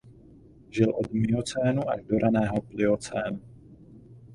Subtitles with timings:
[0.75, 3.39] Žil od miocénu až do raného pliocénu.